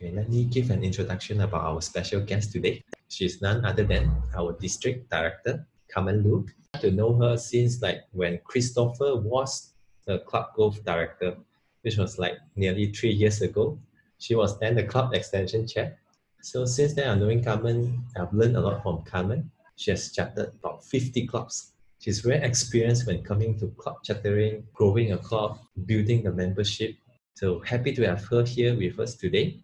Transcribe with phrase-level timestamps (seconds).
[0.00, 2.82] Okay, let me give an introduction about our special guest today.
[3.08, 6.46] She's none other than our district director, Carmen Lu.
[6.80, 9.74] To know her since like when Christopher was
[10.06, 11.36] the club growth director,
[11.82, 13.78] which was like nearly three years ago.
[14.16, 15.98] She was then the club extension chair.
[16.40, 18.02] So since then, I'm knowing Carmen.
[18.16, 19.50] I've learned a lot from Carmen.
[19.76, 21.74] She has chartered about 50 clubs.
[21.98, 26.94] She's very experienced when coming to club chartering, growing a club, building the membership.
[27.34, 29.60] So happy to have her here with us today.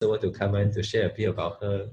[0.00, 1.90] Over to Carmen to share a bit about her.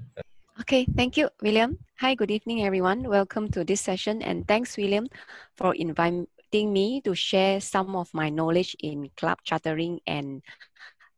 [0.60, 1.76] Okay, thank you, William.
[1.98, 3.02] Hi, good evening, everyone.
[3.02, 5.08] Welcome to this session, and thanks, William,
[5.56, 10.42] for inviting me to share some of my knowledge in club chartering and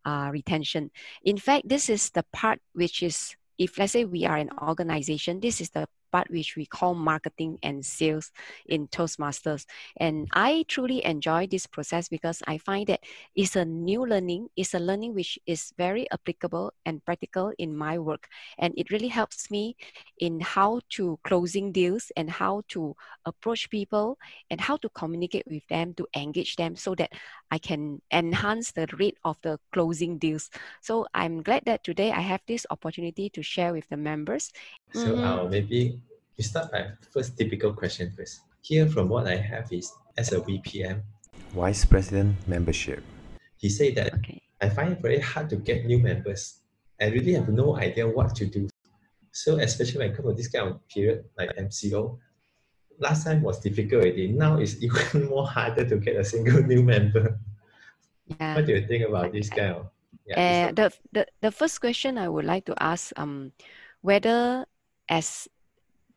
[0.06, 0.91] uh, retention.
[1.24, 5.41] In fact, this is the part which is, if let's say we are an organization,
[5.41, 8.30] this is the part which we call marketing and sales
[8.66, 9.66] in Toastmasters.
[9.96, 13.00] And I truly enjoy this process because I find that
[13.34, 17.98] it's a new learning, it's a learning which is very applicable and practical in my
[17.98, 18.28] work.
[18.58, 19.77] And it really helps me
[20.18, 24.18] in how to closing deals and how to approach people
[24.50, 27.12] and how to communicate with them to engage them so that
[27.50, 30.50] I can enhance the rate of the closing deals.
[30.80, 34.52] So I'm glad that today I have this opportunity to share with the members.
[34.92, 35.24] So mm-hmm.
[35.24, 35.97] uh, maybe
[36.39, 38.42] we start by first typical question first.
[38.62, 41.03] Here from what I have is as a VPM.
[41.50, 43.03] Vice President membership.
[43.56, 44.41] He said that okay.
[44.62, 46.62] I find it very hard to get new members.
[47.00, 48.69] I really have no idea what to do.
[49.33, 52.19] So especially when it comes to this kind of period like MCO,
[52.98, 54.30] last time was difficult already.
[54.30, 57.39] Now it's even more harder to get a single new member.
[58.27, 58.55] Yeah.
[58.55, 59.91] What do you think about this kind of?
[60.27, 63.52] Yeah, uh, the, the the first question I would like to ask um
[64.02, 64.67] whether
[65.08, 65.48] as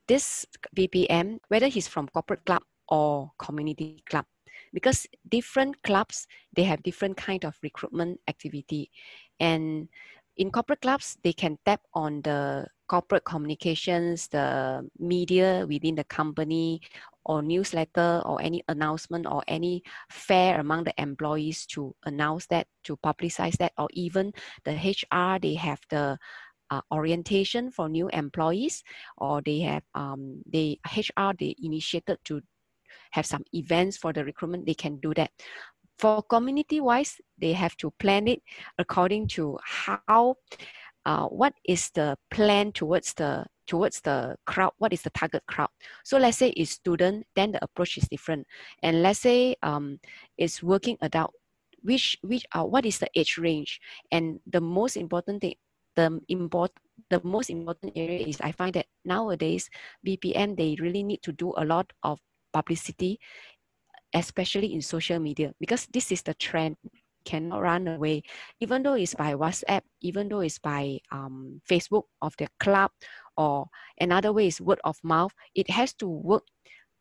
[0.07, 4.25] this VPM, whether he's from corporate club or community club,
[4.73, 8.91] because different clubs they have different kind of recruitment activity,
[9.39, 9.87] and
[10.37, 16.81] in corporate clubs they can tap on the corporate communications, the media within the company,
[17.23, 22.97] or newsletter, or any announcement, or any fair among the employees to announce that, to
[22.97, 24.33] publicize that, or even
[24.65, 26.17] the HR they have the
[26.71, 28.83] uh, orientation for new employees
[29.17, 32.41] or they have um, they HR they initiated to
[33.11, 35.31] have some events for the recruitment they can do that.
[35.99, 38.41] For community wise they have to plan it
[38.79, 40.35] according to how
[41.05, 45.69] uh, what is the plan towards the towards the crowd what is the target crowd.
[46.03, 48.47] So let's say it's student then the approach is different.
[48.81, 49.99] And let's say um,
[50.37, 51.33] it's working adult
[51.83, 53.81] which which uh, what is the age range?
[54.11, 55.55] And the most important thing
[55.95, 56.71] the import
[57.09, 59.69] the most important area is I find that nowadays
[60.05, 62.19] VPM they really need to do a lot of
[62.53, 63.19] publicity,
[64.13, 66.77] especially in social media, because this is the trend
[67.25, 68.23] cannot run away.
[68.59, 72.91] Even though it's by WhatsApp, even though it's by um, Facebook of the club,
[73.37, 73.67] or
[73.99, 76.43] another way is word of mouth, it has to work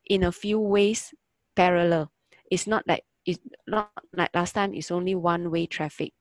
[0.09, 1.13] in a few ways
[1.57, 2.11] parallel.
[2.51, 4.75] It's not like it's not like last time.
[4.75, 6.13] It's only one way traffic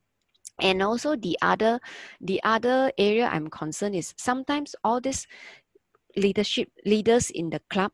[0.61, 1.79] and also the other
[2.21, 5.27] the other area i'm concerned is sometimes all these
[6.15, 7.91] leadership leaders in the club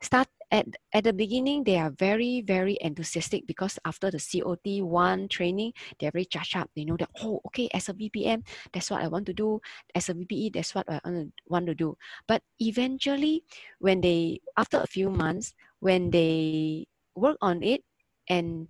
[0.00, 5.28] start at, at the beginning they are very very enthusiastic because after the cot one
[5.28, 6.70] training they're very charged up.
[6.76, 9.60] They know that oh okay as a vpm that's what i want to do.
[9.94, 11.00] As a vpe that's what i
[11.46, 11.96] want to do.
[12.28, 13.42] But eventually
[13.78, 16.86] when they after a few months when they
[17.16, 17.82] work on it
[18.28, 18.68] and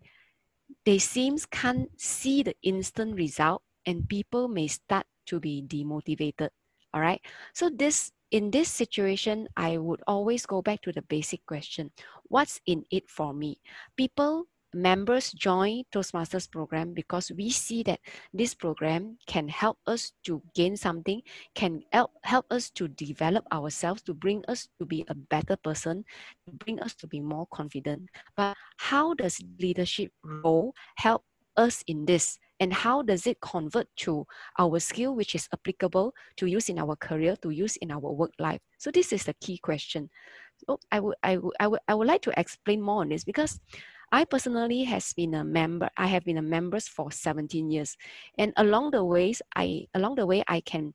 [0.87, 6.51] they seems can't see the instant result and people may start to be demotivated
[6.95, 7.21] all right
[7.53, 11.91] so this in this situation i would always go back to the basic question.
[12.29, 13.61] What's in it for me?
[13.97, 18.01] People members join Toastmasters program because we see that
[18.33, 21.23] this program can help us to gain something,
[21.55, 26.05] can help, help us to develop ourselves, to bring us to be a better person,
[26.47, 28.09] to bring us to be more confident.
[28.37, 31.25] But how does leadership role help
[31.57, 32.39] us in this?
[32.61, 34.27] And how does it convert to
[34.59, 38.33] our skill, which is applicable to use in our career, to use in our work
[38.39, 38.61] life?
[38.79, 40.09] So this is the key question.
[40.67, 43.25] So I would, I would, I would, I would like to explain more on this
[43.25, 43.61] because
[44.13, 45.91] I personally has been a member.
[45.97, 47.97] I have been a member for 17 years,
[48.39, 50.95] and along the ways, I along the way, I can,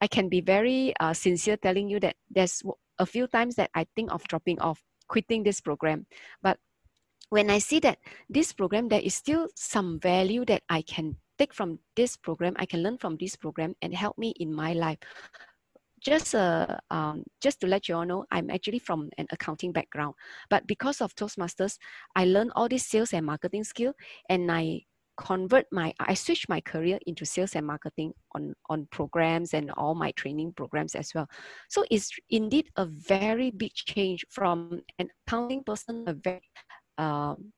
[0.00, 2.62] I can be very uh, sincere telling you that there's
[2.98, 6.06] a few times that I think of dropping off, quitting this program,
[6.42, 6.58] but
[7.30, 7.98] when I see that
[8.28, 12.66] this program, there is still some value that I can take from this program, I
[12.66, 14.98] can learn from this program and help me in my life
[16.04, 20.14] just uh, um, just to let you all know, I'm actually from an accounting background.
[20.50, 21.78] But because of Toastmasters,
[22.16, 23.94] I learned all these sales and marketing skill,
[24.28, 24.82] and I
[25.16, 29.94] convert my I switched my career into sales and marketing on on programs and all
[29.94, 31.28] my training programs as well.
[31.68, 36.42] So it's indeed a very big change from an accounting person, a very
[36.98, 37.52] um,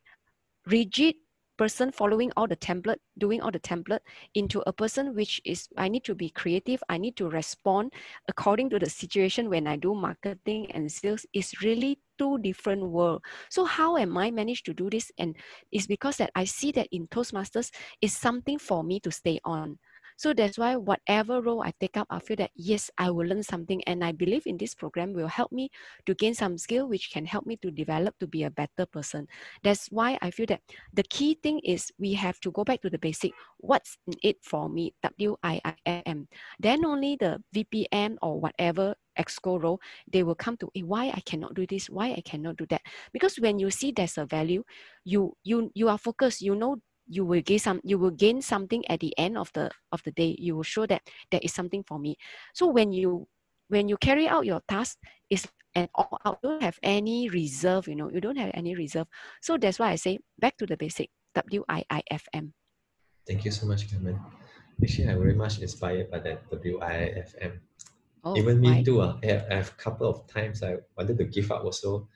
[0.67, 1.15] rigid
[1.57, 4.01] person following all the template, doing all the template
[4.35, 6.83] into a person which is I need to be creative.
[6.89, 7.93] I need to respond
[8.29, 13.23] according to the situation when I do marketing and sales is really two different world.
[13.51, 15.11] So how am I managed to do this?
[15.19, 15.37] And
[15.73, 17.71] it's because that I see that in Toastmasters
[18.01, 19.79] is something for me to stay on.
[20.17, 23.43] So that's why whatever role I take up, I feel that yes, I will learn
[23.43, 23.83] something.
[23.85, 25.71] And I believe in this program will help me
[26.07, 29.27] to gain some skill, which can help me to develop to be a better person.
[29.63, 30.61] That's why I feel that
[30.93, 33.33] the key thing is we have to go back to the basic.
[33.59, 34.95] What's in it for me?
[35.03, 36.29] W-I-I-M.
[36.59, 39.81] Then only the VPM or whatever exco role,
[40.11, 42.83] they will come to eh, why I cannot do this, why I cannot do that.
[43.13, 44.65] Because when you see there's a value,
[45.05, 48.85] you you you are focused, you know you will gain some you will gain something
[48.89, 50.37] at the end of the of the day.
[50.39, 52.17] You will show that there is something for me.
[52.55, 53.27] So when you
[53.69, 54.99] when you carry out your task
[55.31, 56.41] is and all out.
[56.43, 58.11] Don't have any reserve you know.
[58.11, 59.07] You don't have any reserve.
[59.43, 62.55] So that's why i say back to the basic w-i-i-f-m
[63.27, 64.19] thank you so much Carmen.
[64.83, 67.61] actually i'm very much inspired by that w-i-i-f-m
[68.23, 71.19] oh, even me too uh, I, have, I have a couple of times i wanted
[71.19, 72.09] to give up also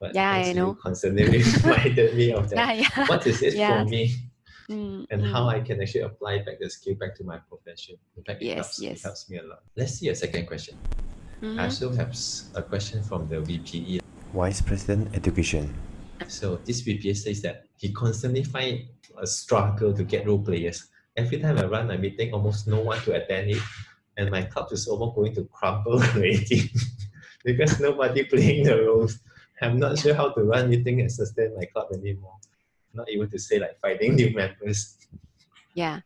[0.00, 0.74] but Yeah, I know.
[0.74, 1.24] constantly
[1.64, 2.76] reminded me of that.
[2.76, 3.06] Yeah yeah.
[3.08, 3.82] What is it Yeah.
[3.82, 4.14] for me
[4.70, 5.32] Mm, and mm.
[5.32, 7.96] how I can actually apply back the skill back to my profession.
[8.16, 9.00] In fact, it, helps, yes.
[9.00, 9.62] it helps me a lot.
[9.76, 10.76] Let's see a second question.
[11.40, 11.62] I Mhm.
[11.64, 12.12] also have
[12.54, 14.00] a question from the VPE.
[14.34, 15.72] Vice President Education.
[16.26, 18.84] So this VPA says that he constantly find
[19.16, 20.88] a struggle to get role players.
[21.16, 23.62] Every time I run a meeting, almost no one to attend it,
[24.18, 26.68] and my club is almost going to crumble already
[27.44, 29.18] because nobody playing the roles.
[29.62, 32.36] I'm not sure how to run meeting and sustain my club anymore.
[32.94, 34.96] Not able to say like finding new members.
[35.74, 36.00] Yeah,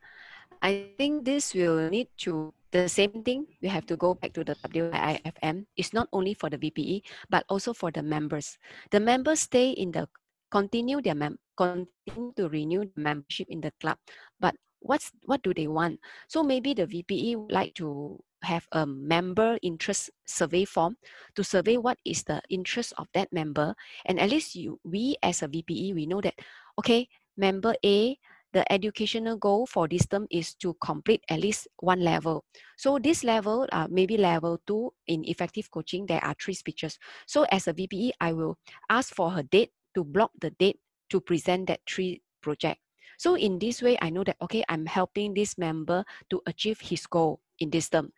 [0.61, 3.47] I think this will need to the same thing.
[3.61, 5.67] We have to go back to the WIIFM.
[5.77, 8.59] It's not only for the VPE, but also for the members.
[8.91, 10.09] The members stay in the
[10.53, 13.97] continue their mem continue to renew membership in the club.
[14.41, 16.01] But what's what do they want?
[16.29, 20.97] So maybe the VPE would like to have a member interest survey form
[21.37, 23.75] to survey what is the interest of that member.
[24.05, 26.35] And at least you we as a VPE, we know that
[26.79, 28.19] okay, member A
[28.53, 32.45] the educational goal for this term is to complete at least one level.
[32.77, 36.99] So this level, uh, maybe level two in effective coaching, there are three speeches.
[37.27, 38.59] So as a VPE, I will
[38.91, 40.79] ask for her date to block the date
[41.11, 42.81] to present that three project.
[43.23, 47.07] So in this way, I know that, okay, I'm helping this member to achieve his
[47.07, 48.11] goal in this term.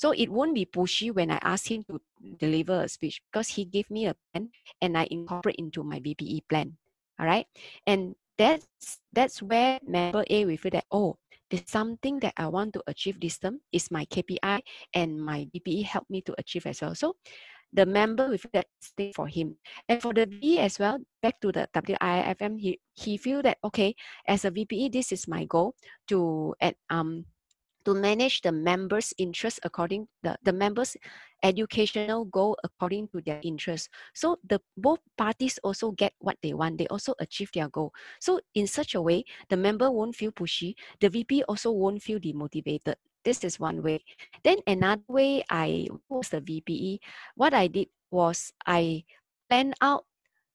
[0.00, 2.00] So it won't be pushy when I ask him to
[2.40, 4.48] deliver a speech because he gave me a plan
[4.80, 6.72] and I incorporate into my VPE plan.
[7.20, 7.44] All right.
[7.84, 8.64] And that's
[9.12, 11.20] that's where member A will feel that, oh,
[11.50, 14.64] there's something that I want to achieve this term is my KPI
[14.94, 16.94] and my VPE help me to achieve as well.
[16.94, 17.12] So
[17.72, 19.56] the member feel that thing for him.
[19.88, 23.94] And for the V as well, back to the WIFM, he, he feel that okay,
[24.26, 25.74] as a VPE, this is my goal
[26.08, 27.26] to at um
[27.84, 30.96] to manage the members' interest according the, the members'
[31.42, 33.88] educational goal according to their interest.
[34.14, 36.78] So the both parties also get what they want.
[36.78, 37.92] They also achieve their goal.
[38.20, 40.74] So in such a way, the member won't feel pushy.
[41.00, 42.96] The VP also won't feel demotivated.
[43.24, 44.00] This is one way.
[44.42, 47.00] Then another way I was the VPE.
[47.36, 49.04] What I did was I
[49.48, 50.04] planned out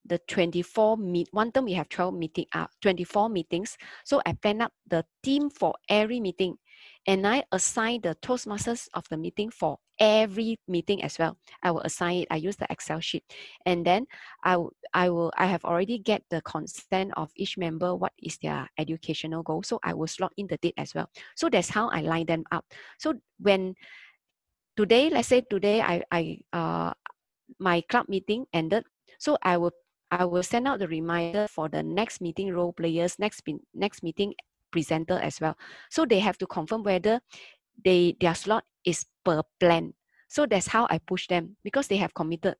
[0.06, 4.62] the 24 meet one term we have 12 meeting uh, 24 meetings so i plan
[4.62, 6.56] up the team for every meeting
[7.06, 11.38] and I assign the Toastmasters of the meeting for every meeting as well.
[11.64, 12.28] I will assign it.
[12.32, 13.24] I use the Excel sheet,
[13.66, 14.08] and then
[14.44, 14.58] I
[14.94, 17.96] I will I have already get the consent of each member.
[17.96, 19.64] What is their educational goal?
[19.64, 21.10] So I will slot in the date as well.
[21.36, 22.66] So that's how I line them up.
[22.98, 23.76] So when
[24.78, 26.94] today, let's say today I I uh
[27.60, 28.84] my club meeting ended,
[29.20, 29.72] so I will
[30.12, 33.42] I will send out the reminder for the next meeting role players next
[33.74, 34.34] next meeting
[34.75, 35.55] presenter as well.
[35.89, 37.24] So they have to confirm whether
[37.79, 39.94] they their slot is per plan.
[40.27, 42.55] So that's how I push them because they have committed.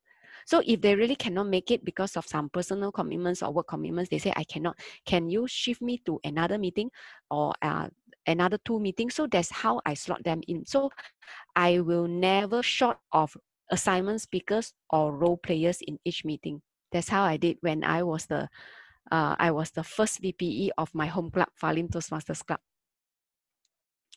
[0.45, 4.10] So if they really cannot make it because of some personal commitments or work commitments,
[4.10, 4.79] they say I cannot.
[5.05, 6.89] Can you shift me to another meeting
[7.29, 7.89] or uh,
[8.27, 9.15] another two meetings?
[9.15, 10.65] So that's how I slot them in.
[10.65, 10.91] So
[11.55, 13.36] I will never short of
[13.72, 16.62] assignment speakers or role players in each meeting.
[16.91, 18.48] That's how I did when I was the
[19.12, 22.60] uh, I was the first VPE of my home club, Falim Toastmasters Club.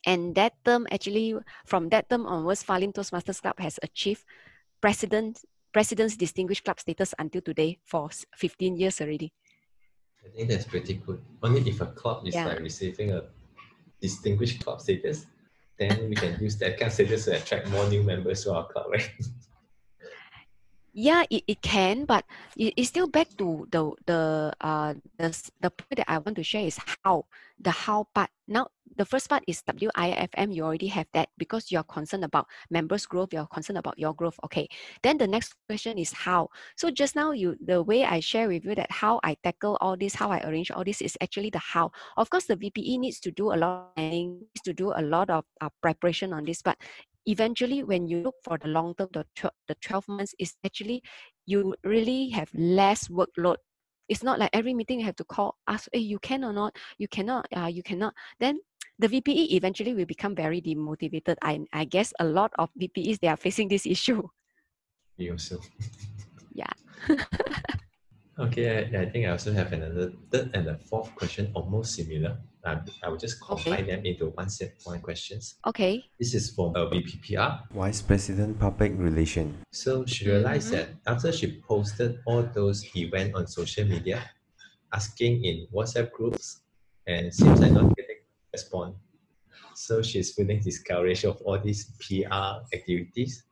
[0.05, 4.23] And that term actually, from that term onwards, Falim Toastmasters Club has achieved
[4.81, 5.41] president,
[5.73, 9.33] President's Distinguished Club status until today for 15 years already.
[10.25, 11.21] I think that's pretty good.
[11.43, 12.47] Only if a club is Yeah.
[12.47, 13.23] like receiving a
[14.01, 15.25] distinguished club status,
[15.77, 18.67] then we can use that kind of status to attract more new members to our
[18.67, 19.09] club, right?
[20.93, 22.25] yeah it, it can but
[22.57, 26.43] it, it's still back to the the uh the, the point that i want to
[26.43, 27.25] share is how
[27.59, 28.29] the how part.
[28.47, 33.05] Now the first part is wifm you already have that because you're concerned about members
[33.05, 34.67] growth you're concerned about your growth okay.
[35.03, 36.49] Then the next question is how.
[36.75, 39.95] So just now you the way i share with you that how i tackle all
[39.95, 41.91] this how i arrange all this is actually the how.
[42.17, 45.29] Of course the vpe needs to do a lot of needs to do a lot
[45.29, 46.77] of uh, preparation on this but
[47.25, 51.01] eventually when you look for the long term the, tw- the 12 months is actually
[51.45, 53.57] you really have less workload.
[54.07, 56.75] It's not like every meeting you have to call ask hey you can or not?
[56.97, 58.13] You cannot uh, you cannot.
[58.39, 58.59] Then
[58.99, 61.35] the vpe eventually will become very demotivated.
[61.41, 64.23] I, I guess a lot of vpes they are facing this issue.
[65.19, 65.59] Also.
[66.53, 66.71] Yeah.
[68.39, 72.37] okay, I, I think I also have another third and the fourth question, almost similar.
[72.65, 75.55] Um, I will just combine them into one set one questions.
[75.65, 77.71] okay This is from a VPPR.
[77.71, 79.55] Vice President Public Relation.
[79.71, 80.75] So she realized Mhm.
[80.75, 84.19] that after she posted all those events on social media,
[84.91, 86.61] asking in WhatsApp groups,
[87.07, 88.19] and seems like not getting
[88.53, 88.95] response.
[89.75, 93.43] So she's feeling discouraged of all these PR activities.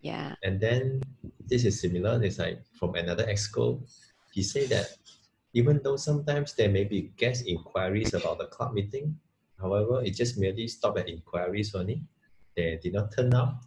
[0.00, 1.02] yeah And then
[1.50, 2.22] this is similar.
[2.22, 3.82] It's like from another exco.
[4.38, 4.94] He said that
[5.50, 9.18] even though sometimes there may be guest inquiries about the club meeting,
[9.58, 12.06] however, it just merely stopped at inquiries only.
[12.54, 13.66] They did not turn up.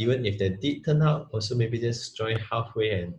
[0.00, 3.12] Even if they did turn up, also maybe just join halfway and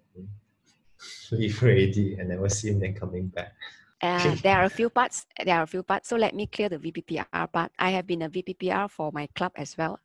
[1.38, 3.54] leave already and never seen them coming back.
[4.02, 5.28] Uh, there are a few parts.
[5.38, 6.10] There are a few parts.
[6.10, 7.72] So let me clear the VPPR part.
[7.78, 10.02] I have been a VPPR for my club as well.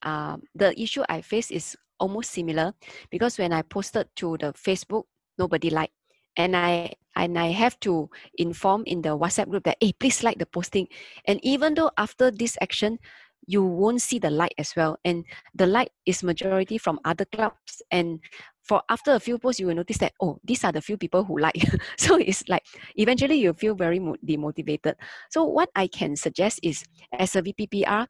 [0.00, 2.72] Um, the issue I face is almost similar
[3.10, 5.04] because when I posted to the Facebook,
[5.36, 5.92] nobody liked,
[6.36, 10.38] and I and I have to inform in the WhatsApp group that hey, please like
[10.38, 10.88] the posting.
[11.26, 12.98] And even though after this action,
[13.46, 15.24] you won't see the like as well, and
[15.54, 18.20] the like is majority from other clubs and.
[18.64, 21.22] For after a few posts, you will notice that oh, these are the few people
[21.22, 21.60] who like.
[21.98, 22.64] so it's like
[22.96, 24.94] eventually you feel very demotivated.
[25.28, 28.06] So what I can suggest is as a VPPR,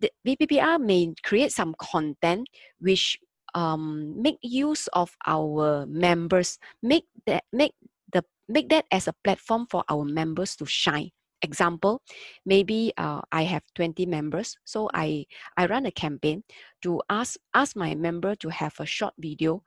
[0.00, 2.48] the VPPR may create some content
[2.80, 3.18] which
[3.54, 7.74] um, make use of our members, make that make
[8.12, 11.10] the make that as a platform for our members to shine.
[11.40, 12.02] Example,
[12.44, 15.26] maybe uh, I have 20 members, so I
[15.56, 16.42] I run a campaign
[16.82, 19.62] to ask ask my member to have a short video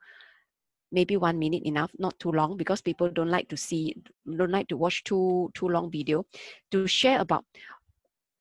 [0.92, 3.96] maybe one minute enough not too long because people don't like to see
[4.36, 6.24] don't like to watch too too long video
[6.70, 7.44] to share about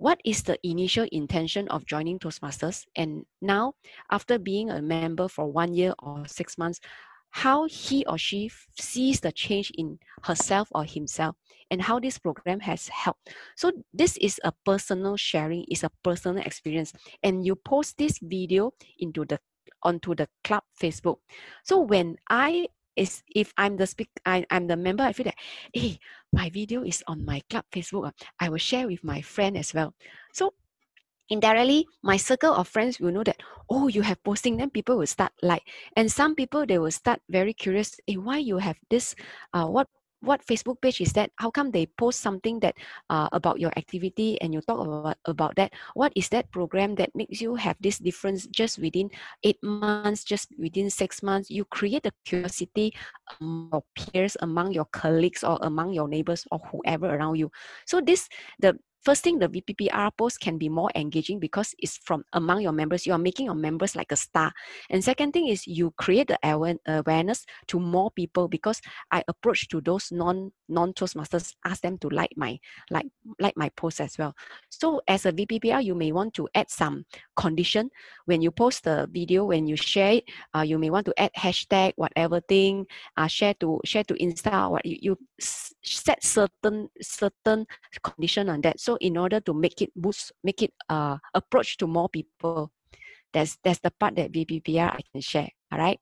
[0.02, 2.86] what is the initial intention of joining toastmasters?
[2.96, 3.74] And now
[4.10, 6.80] after being a member for one year or six months
[7.30, 11.36] how he or she sees the change in herself or himself
[11.70, 13.30] and how this program has helped.
[13.56, 16.92] So this is a personal sharing is a personal experience.
[17.22, 19.40] And you post this video into the
[19.84, 21.18] onto the club facebook.
[21.64, 25.40] So when i is if i'm the speak I, i'm the member i feel that
[25.74, 26.00] hey
[26.34, 29.74] my video is on my club facebook ah, i will share with my friend as
[29.74, 29.94] well.
[30.34, 30.54] So
[31.30, 35.08] indirectly my circle of friends will know that oh you have posting then people will
[35.08, 35.64] start like
[35.96, 39.16] and some people they will start very curious hey, why you have this
[39.54, 39.88] uh, what
[40.22, 41.32] what facebook page is that?
[41.38, 42.76] How come they post something that
[43.10, 45.74] uh, about your activity and you talk about, about that?
[45.94, 49.10] What is that program that makes you have this difference just within
[49.44, 51.50] eight months just within six months?
[51.50, 52.94] You create a curiosity
[53.42, 57.52] among your peers among your colleagues or among your neighbors or whoever around you.
[57.86, 62.24] So this the first thing the vppr post can be more engaging because it's from
[62.34, 63.06] among your members.
[63.06, 64.52] You are making your members like a star.
[64.90, 68.82] And second thing is you create the awa- awareness to more people because
[69.12, 73.08] i approach to those non non toastmasters ask them to like my like
[73.40, 74.36] like my post as well.
[74.70, 77.06] So as a vppr you may want to add some
[77.36, 77.90] condition.
[78.26, 81.32] When you post the video when you share it uh, you may want to add
[81.38, 82.86] hashtag whatever thing
[83.18, 87.66] uh, share to share to insta what you, you set certain certain
[88.04, 88.80] condition on that.
[88.80, 92.72] So in order to make it boost make it uh approach to more people.
[93.34, 96.00] That's that's the part that vppr i can share all right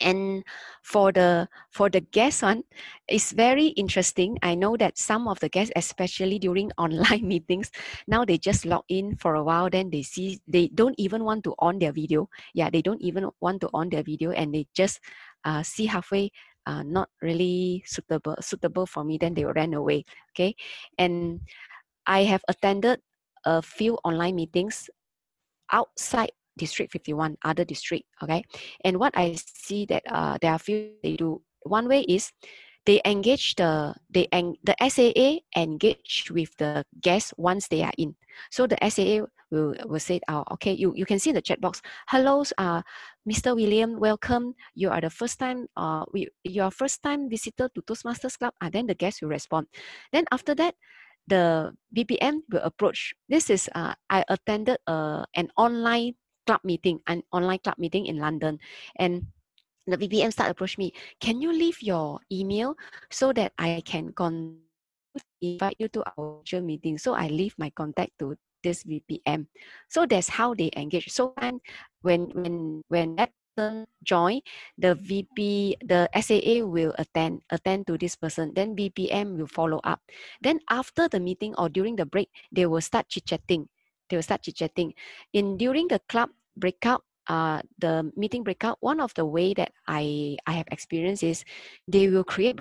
[0.00, 0.42] and
[0.82, 2.62] for the for the guest one
[3.06, 4.38] it's very interesting.
[4.42, 7.70] I know that some of the guests especially during online meetings
[8.06, 11.44] now they just log in for a while then they see they don't even want
[11.44, 12.28] to on their video.
[12.54, 15.00] Yeah they don't even want to on their video and they just
[15.44, 16.30] uh, see halfway
[16.66, 20.54] uh, not really suitable suitable for me then they will run away okay?
[20.98, 21.40] And
[22.06, 23.00] i have attended
[23.44, 24.90] a few online meetings
[25.72, 28.44] outside district 51 other district okay
[28.84, 32.30] and what i see that uh, there are few they do one way is
[32.86, 38.14] they engage the they en- the SAA engage with the guests once they are in.
[38.50, 41.80] So the SAA will, will say, oh, okay, you, you can see the chat box.
[42.08, 42.82] Hello, uh,
[43.28, 43.54] Mr.
[43.54, 44.54] William, welcome.
[44.74, 48.52] You are the first time, uh, we, you are first time visitor to Toastmasters Club.
[48.60, 49.68] And uh, then the guest will respond.
[50.12, 50.74] Then after that,
[51.26, 53.14] the VPM will approach.
[53.28, 56.14] This is, uh, I attended uh, an online
[56.46, 58.58] club meeting, an online club meeting in London.
[58.96, 59.26] And
[59.86, 60.92] the VPM start approach me.
[61.20, 62.76] Can you leave your email
[63.10, 64.60] so that I can con-
[65.40, 66.98] invite you to our meeting?
[66.98, 69.46] So I leave my contact to this VPM.
[69.88, 71.12] So that's how they engage.
[71.12, 71.60] So when
[72.32, 74.40] when when that person join,
[74.78, 78.52] the VP, the SAA will attend attend to this person.
[78.54, 80.00] Then VPM will follow up.
[80.42, 83.68] Then after the meeting or during the break, they will start chit chatting.
[84.10, 84.94] They will start chit chatting.
[85.32, 90.36] In during the club breakout, uh, the meeting breakout, one of the way that I,
[90.46, 91.44] I have experienced is
[91.88, 92.60] they will create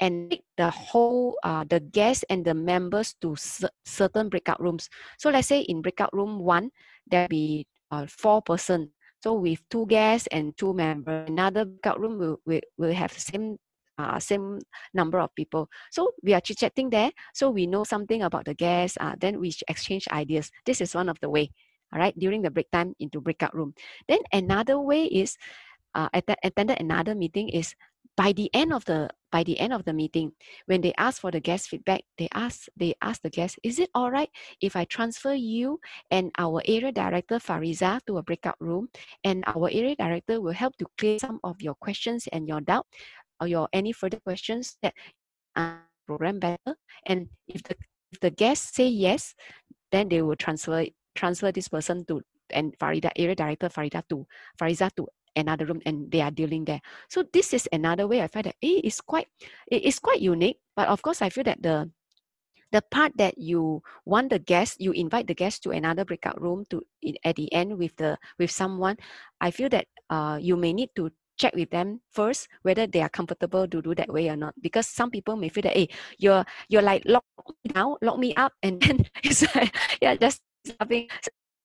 [0.00, 3.36] and take the whole uh, the guests and the members to
[3.84, 4.88] certain breakout rooms.
[5.18, 6.70] So let's say in breakout room one,
[7.06, 8.90] there'll be uh, four person.
[9.20, 13.20] So with two guests and two members, another breakout room will will, will have the
[13.20, 13.58] same
[13.98, 14.60] uh, same
[14.94, 15.68] number of people.
[15.90, 17.10] So we are chit chatting there.
[17.34, 18.96] So we know something about the guests.
[19.00, 20.50] Uh, then we exchange ideas.
[20.64, 21.50] This is one of the way
[21.92, 23.74] all right, during the break time into breakout room.
[24.08, 25.36] Then another way is,
[25.94, 27.74] uh, attended another meeting is
[28.16, 30.32] by the end of the by the end of the meeting
[30.66, 33.90] when they ask for the guest feedback they ask they ask the guest is it
[33.94, 35.78] all right if i transfer you
[36.10, 38.88] and our area director fariza to a breakout room?
[39.24, 42.86] And our area director will help to clear some of your questions and your doubt
[43.40, 44.94] or your any further questions that
[45.56, 46.76] uh, program better?
[47.06, 47.76] And if the
[48.12, 49.34] if the guests say yes
[49.92, 54.26] then they will transfer transfer this person to and Farida, area director Farida to
[54.58, 55.06] Fariza to
[55.36, 56.80] another room and they are dealing there.
[57.08, 59.28] So this is another way I find that it is quite
[59.66, 60.60] it is quite unique.
[60.76, 61.90] But of course I feel that the
[62.72, 66.64] the part that you want the guest, you invite the guest to another breakout room
[66.70, 66.84] to
[67.24, 68.96] at the end with the with someone,
[69.40, 73.08] I feel that uh, you may need to check with them first whether they are
[73.08, 74.54] comfortable to do that way or not.
[74.60, 77.24] Because some people may feel that, hey, you're you're like lock
[77.64, 81.08] me down, lock me up, and then it's like, yeah, just something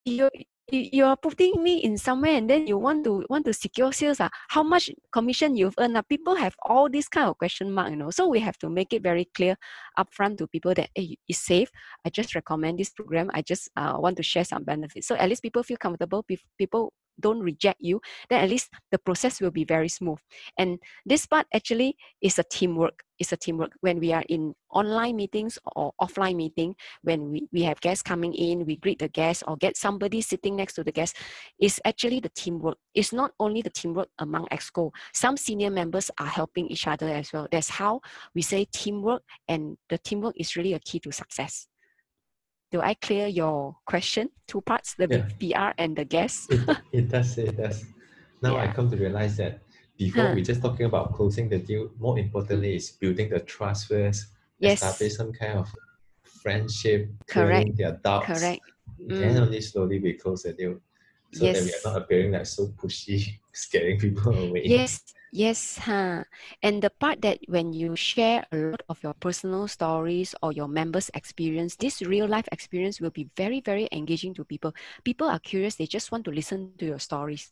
[0.06, 0.30] you
[0.72, 4.20] you are putting me in somewhere and then you want to want to secure sales
[4.20, 7.90] uh, how much commission you've earned uh, people have all this kind of question mark
[7.90, 8.10] you know.
[8.10, 9.58] So we have to make it very clear
[10.00, 11.70] upfront to people that hey, it's safe.
[12.06, 13.30] I just recommend this program.
[13.34, 15.08] I just uh, want to share some benefits.
[15.08, 16.24] So at least people feel comfortable
[16.58, 20.20] people don't reject you, then at least the process will be very smooth.
[20.58, 23.04] And this part actually is a teamwork.
[23.20, 27.62] It's a teamwork when we are in online meetings or offline meeting, when we, we
[27.64, 30.92] have guests coming in, we greet the guests or get somebody sitting next to the
[30.92, 31.16] guest.
[31.60, 32.78] It's actually the teamwork.
[32.94, 34.92] It's not only the teamwork among EXCO.
[35.14, 37.48] Some senior members are helping each other as well.
[37.52, 38.02] That's how
[38.34, 41.68] we say teamwork and the teamwork is really a key to success
[42.74, 44.30] do I clear your question?
[44.48, 45.70] Two parts, the yeah.
[45.70, 46.52] PR and the guest.
[46.52, 47.86] it, it does, it does.
[48.42, 48.64] Now yeah.
[48.64, 49.60] I come to realize that
[49.96, 50.34] before huh.
[50.34, 54.26] we're just talking about closing the deal, more importantly is building the trust first,
[54.58, 54.82] yes.
[54.82, 55.70] establish some kind of
[56.24, 58.26] friendship, correct their doubts.
[58.26, 58.62] Correct.
[58.98, 59.42] Then mm.
[59.42, 60.80] only slowly we close the deal.
[61.34, 61.58] So yes.
[61.58, 64.62] that we are not appearing like so pushy, scaring people away.
[64.66, 65.02] Yes,
[65.34, 66.26] Yes, huh?
[66.62, 70.68] And the part that when you share a lot of your personal stories or your
[70.68, 74.74] members' experience, this real life experience will be very, very engaging to people.
[75.04, 77.52] People are curious, they just want to listen to your stories.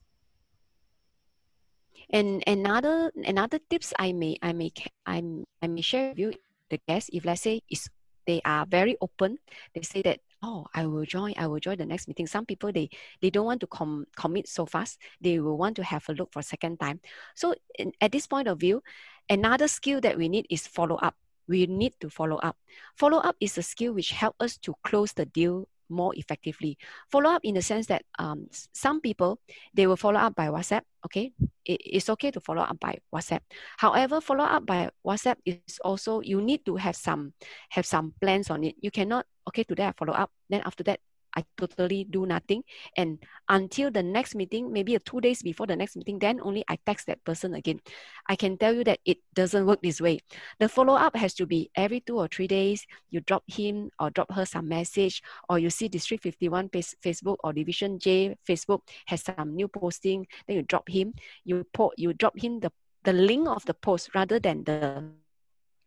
[2.13, 4.72] And another another tips I may I may
[5.08, 5.24] I,
[5.62, 6.34] I may share with you
[6.70, 7.89] the guests if let's say is
[8.28, 9.38] they are very open,
[9.74, 12.72] they say that oh i will join i will join the next meeting some people
[12.72, 12.90] they
[13.22, 16.32] they don't want to com- commit so fast they will want to have a look
[16.32, 17.00] for a second time
[17.36, 18.82] so in, at this point of view
[19.30, 21.16] another skill that we need is follow up
[21.48, 22.58] we need to follow up
[22.96, 26.78] follow up is a skill which help us to close the deal more effectively.
[27.12, 29.40] Follow up in the sense that um, some people
[29.76, 30.82] they will follow up by WhatsApp.
[31.06, 31.34] Okay,
[31.66, 33.42] it, it's okay to follow up by WhatsApp.
[33.78, 37.34] However, follow up by WhatsApp is also you need to have some
[37.70, 38.76] have some plans on it.
[38.80, 40.32] You cannot okay today I follow up.
[40.50, 41.00] Then after that
[41.36, 42.64] I totally do nothing.
[42.98, 46.78] And until the next meeting, maybe two days before the next meeting, then only I
[46.86, 47.80] text that person again.
[48.28, 50.20] I can tell you that it doesn't work this way.
[50.60, 52.86] The follow up has to be every two or three days.
[53.10, 57.54] You drop him or drop her some message, or you see District 51 Facebook or
[57.54, 60.28] Division J Facebook has some new posting.
[60.48, 61.14] Then you drop him.
[61.46, 62.72] You put you drop him the
[63.04, 65.04] the link of the post rather than the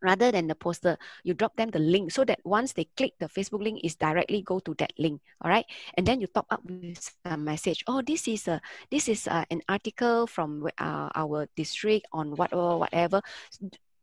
[0.05, 3.27] rather than the poster you drop them the link so that once they click the
[3.27, 5.64] facebook link is directly go to that link all right
[5.97, 9.47] and then you top up with a message oh this is a this is a,
[9.51, 13.23] an article from uh, our district on what or whatever.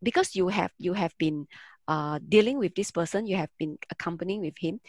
[0.01, 1.47] Because you have you have been
[1.87, 4.81] uh, dealing with this person, you have been accompanying with him,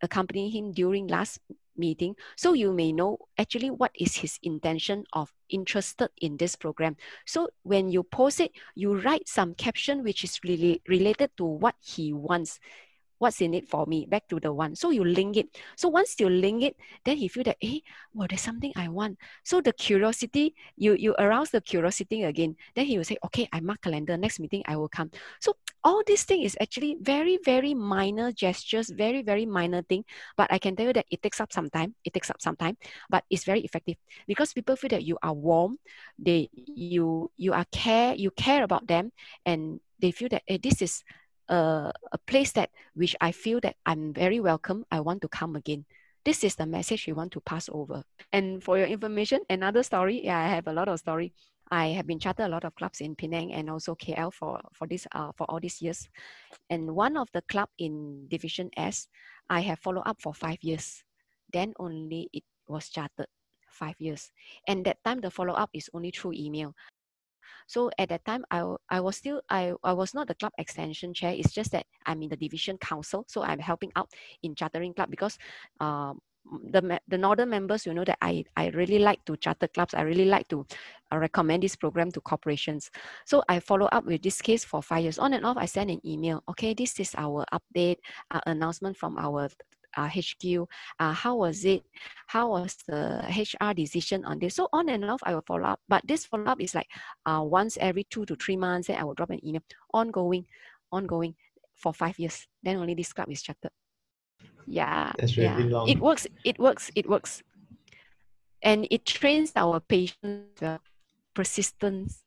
[0.00, 1.38] accompanying him during last
[1.76, 2.14] meeting.
[2.36, 6.96] So you may know actually what is his intention of interested in this program.
[7.26, 11.74] So when you post it you write some caption which is really related to what
[11.80, 12.58] he wants
[13.24, 14.76] what's in it for me back to the one.
[14.76, 15.48] So you link it.
[15.80, 16.76] So once you link it
[17.08, 17.80] then he feel that hey
[18.12, 19.16] well there's something i want.
[19.42, 22.56] So the curiosity you you arouse the curiosity again.
[22.76, 24.20] Then he will say okay i mark calendar.
[24.20, 25.08] Next meeting i will come.
[25.40, 30.04] So all these thing is actually very very minor gestures very very minor thing.
[30.36, 31.96] But i can tell you that it takes up some time.
[32.04, 32.76] It takes up some time
[33.08, 33.96] but it's very effective.
[34.28, 35.78] Because people feel that you are warm
[36.18, 39.12] they you you are care you care about them
[39.46, 41.04] and they feel that hey, this is
[41.48, 44.84] a, a place that which I feel that I'm very welcome.
[44.90, 45.84] I want to come again.
[46.24, 48.02] This is the message we want to pass over.
[48.32, 50.24] And for your information, another story.
[50.24, 51.34] Yeah, I have a lot of story.
[51.70, 54.86] I have been chartered a lot of clubs in Penang and also KL for for
[54.86, 56.08] this uh, for all these years.
[56.70, 59.08] And one of the club in Division S,
[59.50, 61.04] I have followed up for five years.
[61.52, 63.28] Then only it was chartered
[63.68, 64.30] five years.
[64.68, 66.74] And that time the follow up is only through email.
[67.66, 71.14] So at that time, I, I was still, I, I was not the club extension
[71.14, 71.32] chair.
[71.36, 73.24] It's just that I'm in the division council.
[73.28, 74.10] So I'm helping out
[74.42, 75.38] in chartering club because
[75.80, 76.20] um,
[76.70, 79.94] the, the northern members, you know that I, I really like to charter clubs.
[79.94, 80.66] I really like to
[81.12, 82.90] uh, recommend this program to corporations.
[83.24, 85.18] So I follow up with this case for five years.
[85.18, 86.42] On and off, I send an email.
[86.50, 87.96] Okay, this is our update
[88.30, 89.48] uh, announcement from our
[89.96, 90.68] uh, HQ.
[90.98, 91.82] Uh, how was it?
[92.26, 94.56] How was the HR decision on this?
[94.56, 95.80] So on and off, I will follow up.
[95.88, 96.88] But this follow up is like
[97.26, 99.62] uh, once every two to three months, then I will drop an email.
[99.92, 100.46] Ongoing,
[100.92, 101.34] ongoing
[101.74, 102.46] for five years.
[102.62, 103.72] Then only this club is chartered.
[104.66, 105.12] Yeah.
[105.18, 105.70] That's really yeah.
[105.70, 105.88] long.
[105.88, 106.26] It works.
[106.44, 106.90] It works.
[106.94, 107.42] It works.
[108.62, 110.78] And it trains our patience, uh,
[111.34, 112.24] persistence.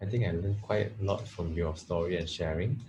[0.00, 2.80] I think I learned quite a lot from your story and sharing.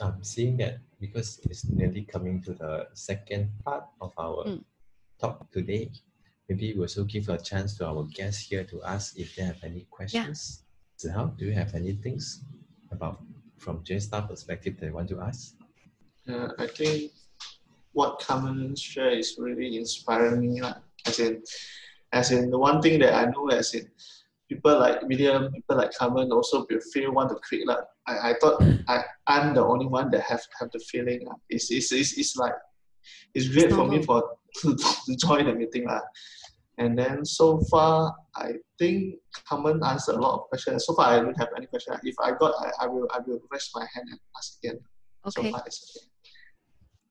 [0.00, 4.64] I'm seeing that because it's nearly coming to the second part of our Mm.
[5.18, 5.90] talk today,
[6.48, 9.62] maybe we also give a chance to our guests here to ask if they have
[9.62, 10.64] any questions.
[10.98, 12.42] Zihao, do you have any things
[12.90, 13.22] about
[13.58, 15.54] from JSTAR perspective that you want to ask?
[16.28, 17.12] Uh, I think
[17.92, 20.60] what Carmen share is really inspiring me.
[20.60, 21.42] Like, as in,
[22.12, 23.88] as in the one thing that I know as in
[24.48, 27.66] people like William, people like Carmen also will feel want to create.
[27.66, 31.26] Like I, I thought I, I'm the only one that have have the feeling.
[31.28, 31.34] Ah.
[31.48, 32.54] It's, it's, it's, it's like
[33.34, 35.86] it's great for me for to, to join the meeting.
[35.86, 36.02] Like.
[36.78, 39.16] And then so far, I think
[39.48, 40.84] Carmen answered a lot of questions.
[40.84, 41.94] So far, I don't have any question.
[42.02, 44.78] If I got, I, I will I will raise my hand and ask again.
[45.26, 45.50] Okay.
[45.50, 46.06] So far, it's okay.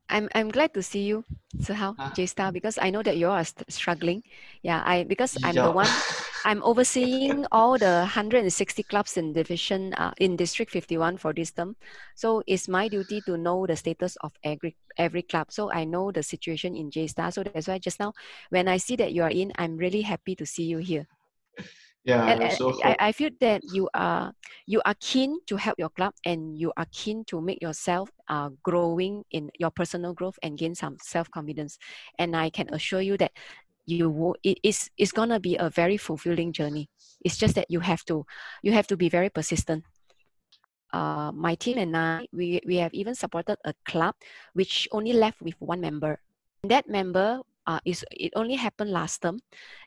[0.10, 1.24] I'm I'm glad to see you,
[1.58, 2.12] Sehao, Ah.
[2.16, 4.24] J-Star, because I know that you are st- struggling.
[4.64, 5.88] Yeah, I because I'm the one
[6.46, 11.76] I'm overseeing all the 160 clubs in division uh, in District 51 for this term.
[12.16, 15.52] So it's my duty to know the status of every every club.
[15.52, 17.32] So I know the situation in J Star.
[17.32, 18.14] So that's why just now
[18.50, 21.08] when I see that you are in, I'm really happy to see you here.
[22.06, 23.08] Yeah, And, I and I.
[23.10, 24.34] I feel that you are
[24.68, 28.50] you are keen to help your club and you are keen to make yourself uh,
[28.64, 31.78] growing in your personal growth and gain some self confidence.
[32.20, 33.32] And I can assure you that
[33.86, 36.90] you will it is it's gonna be a very fulfilling journey.
[37.24, 38.26] It's just that you have to
[38.64, 39.84] you have to be very persistent.
[40.94, 44.16] Uh, my team and I we, we have even supported a club
[44.54, 46.20] which only left with one member.
[46.64, 49.40] That member uh, is it only happened last term.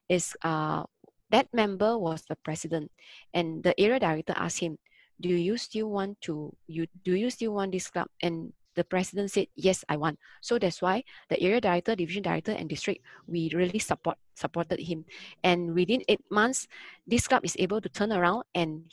[0.08, 0.84] Is uh,
[1.30, 2.90] that member was the president
[3.34, 4.78] and the area director asked him
[5.20, 8.06] do you still want to you do you still want this club?
[8.22, 10.18] And the president said yes i want.
[10.40, 15.04] So that's why the area director division director and district we really support supported him.
[15.42, 16.68] And within eight months
[17.06, 18.84] this club is able to turn around and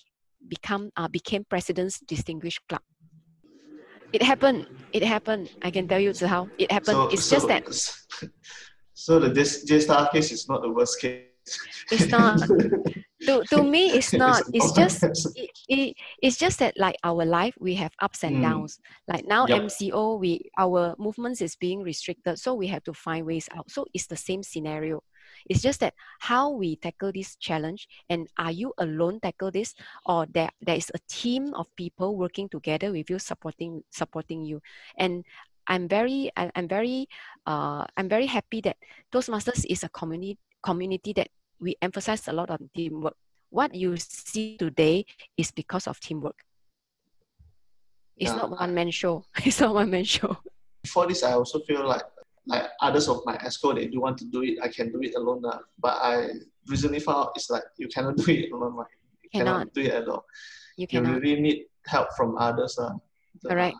[0.48, 2.82] become uh, became president's distinguished club.
[4.12, 5.52] It happened it happened.
[5.62, 6.98] I can tell you how it happened.
[6.98, 8.32] So, it's so, just that
[8.98, 11.35] So the J Star case is not the worst case.
[11.92, 12.42] It's not.
[13.26, 15.04] to, to me it's not it's just
[15.36, 18.42] it, it, it's just that like our life we have ups and Mm.
[18.42, 19.62] downs like now Yup.
[19.64, 23.86] mco we our movements is being restricted so we have to find ways out so
[23.94, 25.02] it's the same scenario
[25.50, 29.74] it's just that how we tackle this challenge and are you alone tackle this
[30.06, 34.62] or there, there is a team of people working together with you supporting supporting you
[34.98, 35.24] and
[35.68, 37.08] i'm very i'm very
[37.48, 38.78] uh, i'm very happy that
[39.12, 41.30] toastmasters is a community community that
[41.62, 43.16] we emphasize a lot on teamwork
[43.56, 45.06] what you see today
[45.38, 46.36] is because of teamwork.
[48.18, 49.24] It's Yeah, not one man show.
[49.48, 50.36] It's not one man show.
[50.84, 52.04] Before this, I also feel like
[52.48, 54.60] like others of my EXCO, they do want to do it.
[54.62, 55.42] I can do it alone.
[55.46, 56.30] Uh, but I
[56.68, 58.76] recently found out it's like you cannot do it alone.
[58.76, 58.96] Right?
[59.24, 59.74] You Cannot.
[59.74, 60.22] do it alone.
[60.78, 62.78] You You really need help from others.
[62.78, 62.94] Uh.
[63.48, 63.78] Correct.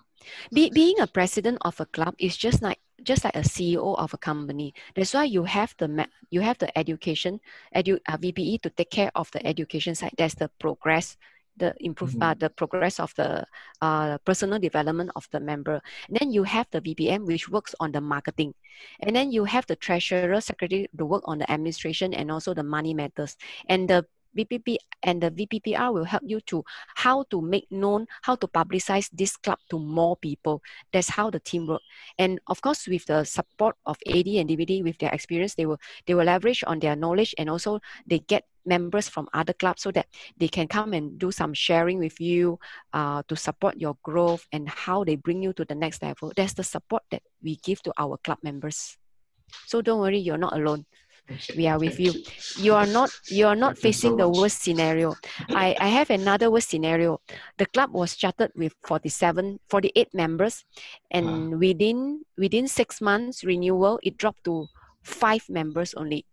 [0.56, 4.14] Be, being a president of a club is just like just like a CEO of
[4.14, 4.74] a company.
[4.96, 7.40] That's why you have the you have the education
[7.76, 10.14] edu uh, VPE to take care of the education side.
[10.18, 11.18] That's the progress,
[11.58, 12.22] the improve Mhm.
[12.22, 13.46] uh, the progress of the
[13.82, 15.82] uh, personal development of the member.
[16.10, 18.54] And then you have the VPM which works on the marketing,
[19.00, 22.64] and then you have the treasurer secretary to work on the administration and also the
[22.64, 23.38] money matters.
[23.70, 24.06] And the
[24.38, 26.64] VPP and the VPPR will help you to
[26.96, 30.62] how to make known, how to publicize this club to more people.
[30.92, 31.82] That's how the team work.
[32.18, 35.80] And of course, with the support of AD and DVD, with their experience, they will
[36.06, 39.92] they will leverage on their knowledge and also they get members from other clubs so
[39.92, 42.60] that they can come and do some sharing with you
[42.94, 46.34] uh, to support your growth and how they bring you to the next level.
[46.36, 48.98] That's the support that we give to our club members.
[49.68, 50.86] So don't worry, you're not alone.
[51.56, 52.14] We are with you.
[52.60, 55.16] You are not you are not facing so the worst scenario.
[55.50, 57.22] I, I have another worst scenario.
[57.58, 60.64] The club was started with 47, 48 members,
[61.12, 64.68] and within within six months renewal, it dropped to
[65.04, 66.26] five members only.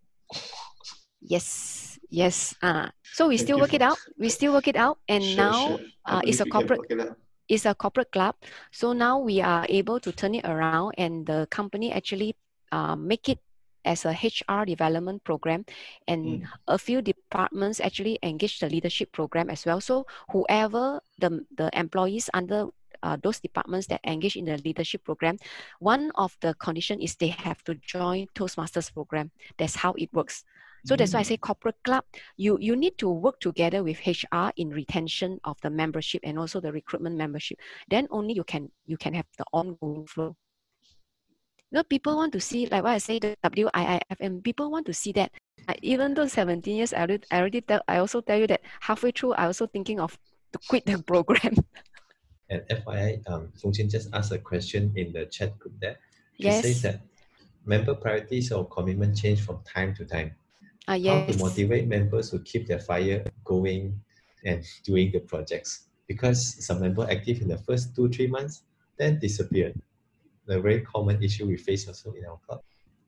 [1.21, 2.55] Yes, yes.
[2.63, 3.99] Uh, so we Thank still work it out.
[4.19, 5.79] We still work it out, and Sure, now sure.
[6.05, 7.17] Uh, it's a believe you can corporate it
[7.49, 8.35] it's a corporate club.
[8.73, 12.35] So now we are able to turn it around, and the company actually
[12.73, 13.39] uh, make it
[13.85, 15.65] as a HR development program,
[16.07, 16.49] and Mm.
[16.69, 19.81] a few departments actually engage the leadership program as well.
[19.81, 22.69] So whoever the the employees under
[23.03, 25.37] uh, those departments that engage in the leadership program,
[25.81, 29.31] one of the condition is they have to join Toastmasters program.
[29.59, 30.45] That's how it works.
[30.85, 31.27] So that's why I Mm.
[31.27, 32.05] say corporate club,
[32.37, 36.61] you, you need to work together with HR in retention of the membership and also
[36.61, 37.59] the recruitment membership.
[37.89, 40.37] Then only you can you can have the ongoing flow.
[41.73, 44.93] You know, people want to see, like what I say, the WIIFM, people want to
[44.93, 45.33] see that.
[45.67, 48.61] I, even though 17 years, I already, I already tell, I also tell you that
[48.81, 50.19] halfway through, I also thinking of
[50.53, 51.57] to quit the program.
[52.51, 55.97] And FYI, um, Fung Chin just asked a question in the chat group there.
[56.37, 56.63] She yes.
[56.63, 57.01] says that
[57.65, 60.37] member priorities or commitment change from time to time.
[60.87, 63.99] Uh, How to motivate members to keep their fire going
[64.45, 65.89] and doing the projects?
[66.07, 68.65] Because some member active in the first two, three months,
[68.99, 69.81] then disappeared.
[70.47, 72.61] The very common issue we face also in our club.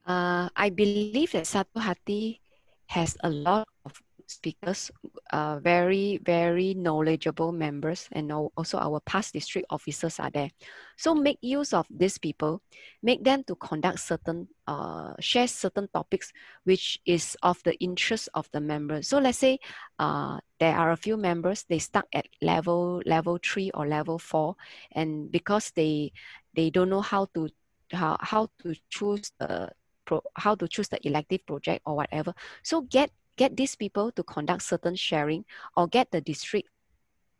[0.06, 2.40] Uh, I believe that Satu Hati
[2.86, 4.90] has a lot of speakers,
[5.32, 10.50] uh, very, very knowledgeable members, and also our past district officers are there.
[10.96, 12.62] So make use of these people,
[13.02, 16.32] make them to conduct certain, uh, share certain topics
[16.64, 19.08] which is of the interest of the members.
[19.08, 19.58] So let's say
[19.98, 24.56] uh, there are a few members, they stuck at level level three or level four,
[24.92, 26.12] and because they
[26.54, 27.48] they don't know how to
[27.92, 29.70] how, how to choose the
[30.04, 32.34] pro, how to choose the elective project or whatever.
[32.62, 35.44] So get get these people to conduct certain sharing
[35.76, 36.68] or get the district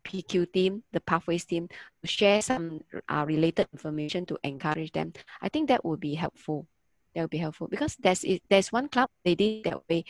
[0.05, 1.69] PQ team, the pathways team,
[2.03, 5.13] to share some uh, related information to encourage them.
[5.41, 6.67] I think that would be helpful.
[7.15, 10.05] That would be helpful because there's there's one club they did that way,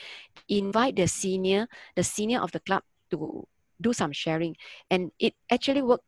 [0.49, 3.47] invite the senior the senior of the club to
[3.81, 4.57] do some sharing,
[4.91, 6.05] and it actually worked.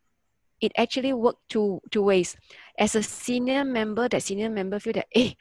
[0.61, 2.37] It actually worked two two ways.
[2.79, 5.37] As a senior member, that senior member feel that, hey,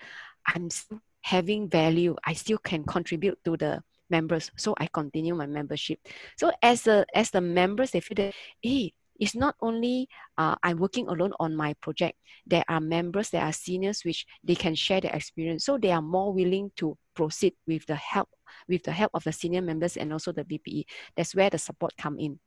[0.47, 2.15] I'm still having value.
[2.25, 5.99] I still can contribute to the members, so I continue my membership.
[6.37, 10.77] So as a as the members, they feel that, hey, it's not only uh, I'm
[10.77, 12.17] working alone on my project.
[12.45, 15.65] There are members, there are seniors which they can share their experience.
[15.65, 18.29] So they are more willing to proceed with the help
[18.67, 20.85] with the help of the senior members and also the VPE.
[21.15, 22.39] That's where the support come in.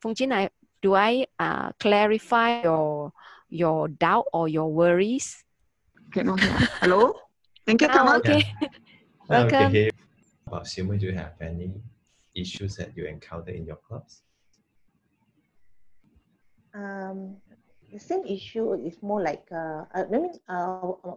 [0.00, 0.50] Fung Jin, I,
[0.84, 3.12] do I uh, clarify your
[3.48, 5.42] your doubt or your worries?
[6.12, 6.60] Cannot hear.
[6.84, 7.16] Hello?
[7.66, 8.44] Thank you, Oh, okay.
[8.44, 8.68] We
[9.28, 9.58] Welcome.
[9.58, 9.90] can hear
[10.46, 11.72] about Silma, do you have any
[12.36, 14.22] issues that you encounter in your clubs?
[16.74, 17.36] Um,
[17.90, 21.16] the same issue is more like uh, I mean, uh, uh,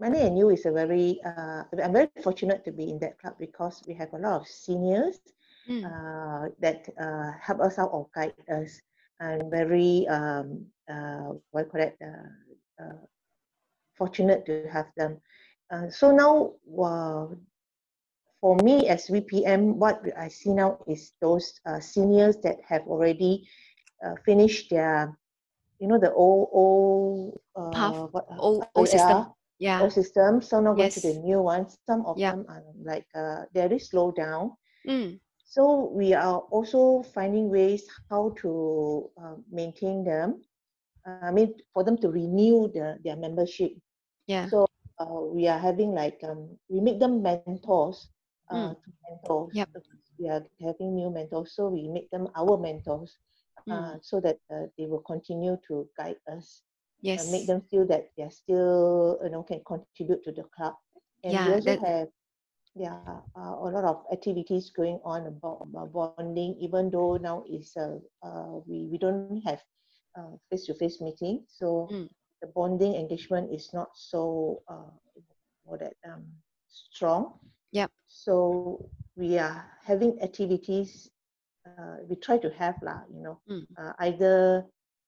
[0.00, 3.34] Money and You is a very uh, I'm very fortunate to be in that club
[3.38, 5.20] because we have a lot of seniors
[5.68, 5.84] Mm.
[5.84, 8.80] uh, that uh, help us out or guide us.
[9.20, 11.96] I'm very um, uh, what call it?
[12.02, 12.98] Uh, uh,
[13.96, 15.18] fortunate to have them.
[15.70, 16.52] Uh, so now,
[16.82, 17.26] uh,
[18.40, 23.46] for me as VPM, what I see now is those uh, seniors that have already
[24.04, 25.16] uh, finished their,
[25.80, 29.26] you know, the old old uh, Path, what, old- old system.
[29.58, 30.40] yeah, old system.
[30.42, 31.78] So now going to the new ones.
[31.86, 32.32] Some of Yeah.
[32.32, 34.52] them are like uh, very slow down.
[34.88, 35.20] Mm.
[35.48, 40.42] So we are also finding ways how to uh, maintain them.
[41.06, 43.72] Uh, I mean, for them to renew the, their membership.
[44.26, 44.46] Yeah.
[44.48, 44.66] So
[45.00, 47.96] uh, we are having like um, we make them mentors.
[48.40, 48.70] Uh, Mm.
[48.70, 49.52] to mentors.
[49.52, 49.68] Yep.
[50.18, 53.16] We are having new mentors, so we make them our mentors.
[53.70, 54.04] uh, Mm.
[54.04, 56.62] so that uh, they will continue to guide us
[57.02, 57.20] Yes.
[57.22, 60.74] and make them feel that they're still you know can contribute to the club.
[61.24, 62.08] And Yeah, we also that- have
[62.78, 66.56] yeah uh, a lot of activities going on about, about bonding.
[66.60, 69.48] Even though now is uh, uh, we we don't have
[70.50, 72.08] face to face meeting, so Mm.
[72.40, 74.90] the bonding engagement is not so uh,
[75.66, 76.24] more that um,
[76.68, 77.34] strong.
[77.72, 77.90] Yep.
[78.06, 81.10] So we are having activities.
[81.66, 83.66] Uh, we try to have lah, you know, Mm.
[83.78, 84.64] uh, either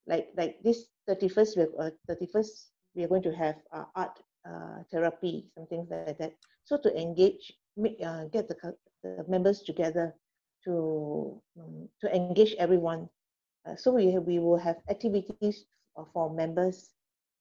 [0.06, 4.82] like like this 31st we uh, 31st we are going to have uh, art uh,
[4.90, 6.32] therapy something like that
[6.64, 8.56] so to engage make, uh, get the,
[9.02, 10.14] the members together
[10.64, 13.08] to um, to engage everyone
[13.66, 15.64] uh, so we we will have activities
[16.12, 16.90] for members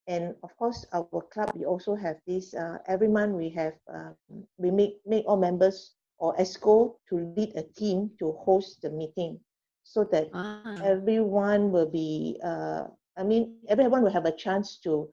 [0.07, 4.15] and of course our club we also have this uh, every month we have um,
[4.57, 9.39] we make make all members or EXCO to lead a team to host the meeting
[9.83, 10.83] so that Ah.
[10.83, 12.83] everyone will be uh,
[13.17, 15.07] i mean everyone will have a chance to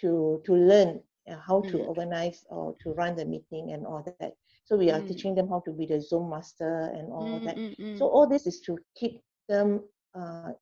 [0.00, 1.84] to to learn uh, how to Mm.
[1.84, 5.08] organize or to run the meeting and all that so we are Mm.
[5.08, 7.98] teaching them how to be the zoom master and all Mm, that mm, mm.
[7.98, 9.80] so all this is to keep them
[10.14, 10.52] uh,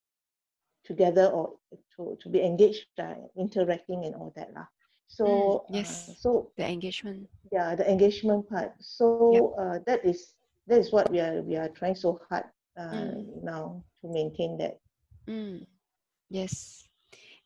[0.85, 1.55] together or
[1.97, 4.67] to, to be engaged uh, interacting and all that lah.
[5.09, 5.91] so Mm, yes.
[5.91, 7.29] uh, so the engagement.
[7.53, 10.17] yeah the engagement part so uh, that is
[10.53, 12.45] that is what we are we are trying so hard
[12.79, 13.27] uh, Mm.
[13.43, 14.79] now to maintain that
[15.29, 15.67] Mm.
[16.31, 16.89] Yes.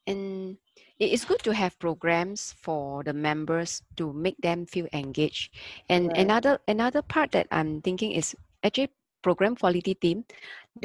[0.06, 0.58] And
[0.98, 5.52] it is good to have programs for the members to make them feel engaged.
[5.88, 6.16] And Right.
[6.16, 8.90] another another part that I'm thinking is actually
[9.26, 10.30] program quality team,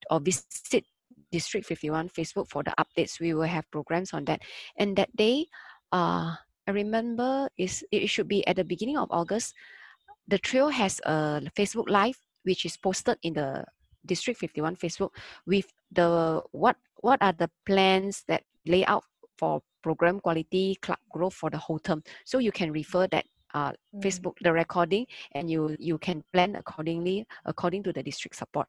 [0.10, 0.86] or visit
[1.32, 3.19] District 51 Facebook for the updates.
[3.19, 4.41] We will have programs on that.
[4.78, 5.48] And that day,
[5.91, 6.36] uh,
[6.67, 9.54] I remember is it should be at the beginning of August.
[10.28, 13.65] The trail has a Facebook Live which is posted in the
[14.06, 15.12] District 51 Facebook
[15.45, 19.04] with the what what are the plans that lay out
[19.38, 22.04] for program quality club growth for the whole term.
[22.26, 24.02] So you can refer that uh, Mm.
[24.02, 28.67] Facebook the recording and you you can plan accordingly according to the district support.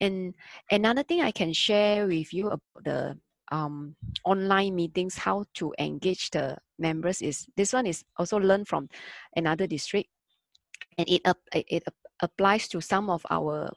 [0.00, 0.34] And
[0.70, 3.18] another thing I can share with you about the
[3.52, 8.88] um, online meetings, how to engage the members is this one is also learned from
[9.36, 10.08] another district,
[10.98, 11.22] and it
[11.54, 11.84] it it
[12.22, 13.70] applies to some of our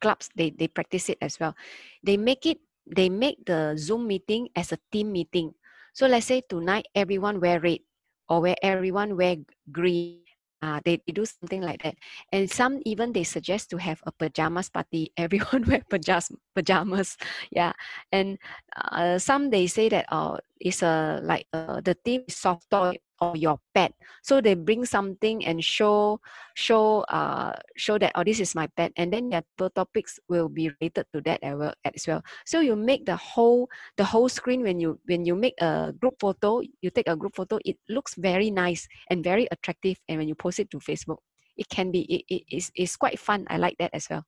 [0.00, 0.28] clubs.
[0.36, 1.56] They they practice it as well.
[2.04, 5.54] They make it they make the Zoom meeting as a team meeting.
[5.94, 7.80] So let's say tonight everyone wear red
[8.28, 9.36] or where everyone wear
[9.72, 10.23] green.
[10.64, 11.96] Uh, they, they do something like that.
[12.32, 15.12] And some even they suggest to have a pajamas party.
[15.18, 17.16] Everyone wear pajamas, pajamas.
[17.50, 17.72] Yeah.
[18.12, 18.38] And
[18.76, 22.96] uh, some they say that uh, it's a like uh, the theme is soft toy
[23.24, 23.92] or your pet.
[24.22, 26.20] So they bring something and show
[26.54, 30.48] show uh show that oh this is my pet, and then their to- topics will
[30.48, 31.74] be related to that as well.
[31.84, 32.22] As well.
[32.44, 36.14] So you make the whole the whole screen when you when you make a group
[36.20, 39.98] photo, you take a group photo, it looks very nice and very attractive.
[40.08, 41.18] And when you post it to Facebook,
[41.56, 43.46] it can be it, it is it's quite fun.
[43.48, 44.24] I like that as well.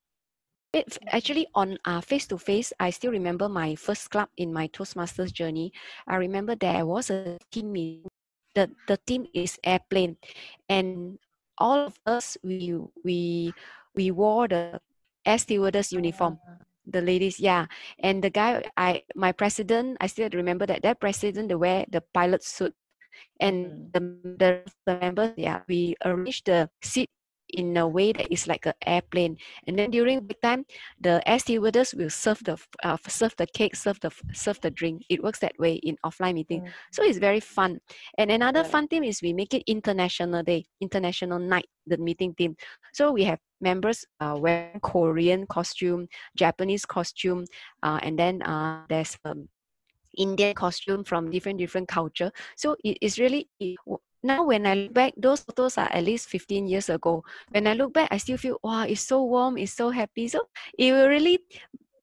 [0.73, 2.73] It actually on uh, face to face.
[2.79, 5.71] I still remember my first club in my Toastmasters journey.
[6.07, 8.03] I remember there was a team meeting.
[8.57, 10.17] The the team is airplane,
[10.65, 11.21] and
[11.61, 12.73] all of us we
[13.05, 13.53] we
[13.93, 14.81] we wore the
[15.25, 16.41] air stewardess uniform
[16.87, 17.67] the ladies yeah.
[17.99, 22.01] And the guy i my president i still remember that that president they wear the
[22.13, 22.73] pilot suit.
[23.41, 24.49] And the, the
[24.85, 27.09] the members yeah we arranged the seat
[27.49, 29.37] in a way that is like an airplane.
[29.67, 30.65] And then during break time
[30.99, 35.03] the air stewardess will serve the uh, serve the cake serve the serve the drink.
[35.09, 36.61] It works that way in offline meeting.
[36.61, 36.73] Mm.
[36.91, 37.79] so it's very fun.
[38.17, 38.71] And another Right.
[38.71, 42.55] fun thing is we make it international day international night the meeting team.
[42.93, 47.45] So we have members uh, wearing korean costume japanese costume
[47.83, 49.47] uh, and then uh, there's um,
[50.17, 52.31] indian costume from different different culture.
[52.55, 53.77] So it is really it,
[54.23, 57.23] now when i look back those photos are at least 15 years ago.
[57.51, 60.27] When i look back i still feel wow it's so warm it's so happy.
[60.27, 60.47] So
[60.77, 61.39] it will really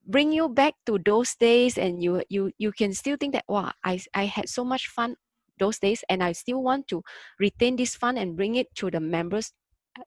[0.07, 3.73] bring you back to those days and you you you can still think that wow
[3.85, 5.17] i i had so much fun
[5.59, 7.03] those days and i still want to
[7.39, 9.53] retain this fun and bring it to the members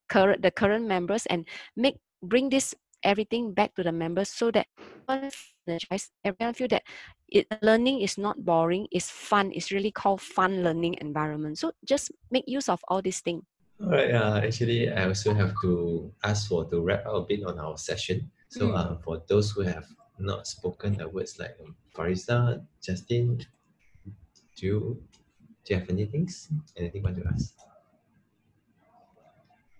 [0.10, 4.68] current the current members and make bring this everything back to the members so that
[5.10, 6.84] everyone feel energized, everyone feel that
[7.28, 12.12] it, learning is not boring it's fun it's really called fun learning environment so just
[12.32, 13.44] make use of all these things
[13.80, 14.10] All right.
[14.10, 17.78] Uh, actually, I also have to ask for to wrap up a bit on our
[17.78, 18.26] session.
[18.50, 18.74] So, Mm.
[18.74, 19.86] uh, for those who have
[20.18, 23.38] not spoken the words like um, Farisa, Justin,
[24.58, 24.80] do you
[25.62, 26.26] do you have any anything?
[26.74, 27.54] Anything want to ask?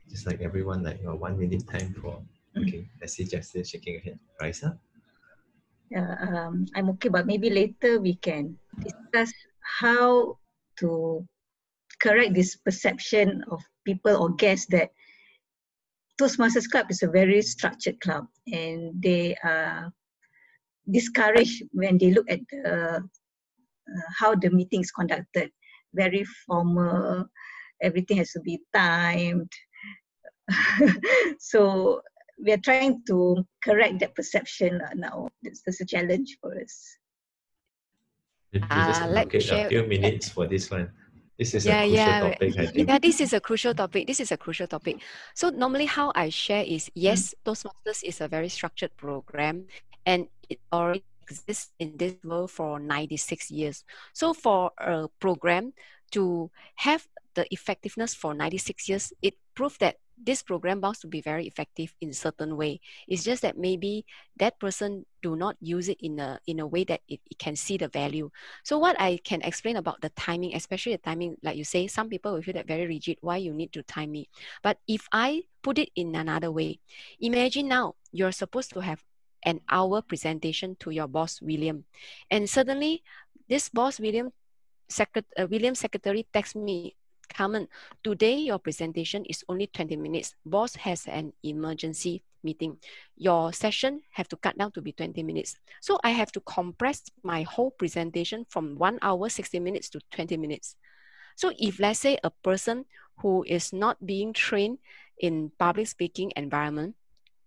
[0.10, 2.22] Just like everyone, like your one minute time for.
[2.62, 4.20] Okay, I see Justin shaking her head.
[4.40, 4.78] Farisa.
[5.90, 9.32] Yeah, um, I'm okay, but maybe later we can discuss
[9.62, 10.38] how
[10.80, 11.26] to
[12.02, 14.92] correct this perception of people or guests that
[16.20, 19.92] Toastmasters Club is a very structured club and they are
[20.90, 22.98] discouraged when they look at the
[23.88, 25.52] uh, how the meeting is conducted.
[25.94, 27.26] Very formal,
[27.82, 29.52] everything has to be timed.
[31.40, 32.02] so
[32.44, 35.28] we are trying to correct that perception uh, now.
[35.42, 36.98] This is a challenge for us.
[38.54, 40.92] If you just Uh, let me share- a few minutes for this one.
[41.38, 42.90] This is yeah, a crucial yeah, topic, I think.
[42.90, 42.98] yeah.
[42.98, 44.08] This is a crucial topic.
[44.08, 44.98] This is a crucial topic.
[45.36, 49.70] So normally, how I share is yes, Toastmasters is a very structured program,
[50.06, 53.86] and it already exists in this world for ninety six years.
[54.14, 55.74] So for a program
[56.18, 56.50] to
[56.82, 61.22] have the effectiveness for ninety six years, it proved that this program bound to be
[61.22, 62.80] very effective in certain way.
[63.08, 64.06] It's just that maybe
[64.38, 67.56] that person do not use it in a in a way that it, it can
[67.56, 68.30] see the value.
[68.64, 72.10] So what I can explain about the timing, especially the timing, like you say, some
[72.10, 74.30] people will feel that very rigid, why you need to time me.
[74.64, 76.80] But if I put it in another way,
[77.20, 79.04] imagine now you're supposed to have
[79.44, 81.86] an hour presentation to your boss, William.
[82.32, 83.04] And suddenly
[83.48, 84.32] this boss, William,
[84.90, 86.96] secret, uh, William secretary texts me,
[87.30, 87.68] Carmen,
[88.04, 90.36] today your presentation is only 20 minutes.
[90.46, 92.78] Boss has an emergency meeting.
[93.18, 95.58] Your session have to cut down to be 20 minutes.
[95.82, 100.38] So I have to compress my whole presentation from one hour, 60 minutes to 20
[100.38, 100.76] minutes.
[101.36, 102.86] So if let's say a person
[103.20, 104.80] who is not being trained
[105.20, 106.96] in public speaking environment,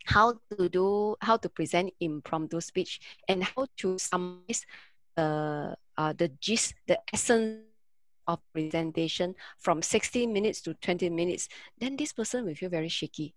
[0.04, 4.66] how to do, how to present impromptu speech and how to summarize
[5.16, 7.69] uh, uh, the gist, the essence
[8.26, 11.48] of presentation from 60 minutes to 20 minutes,
[11.78, 13.34] then this person will feel very shaky.